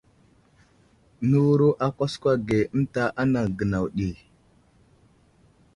[1.29, 4.09] Nəwuro a kwaskwa ge ənta anaŋ gənaw ɗi.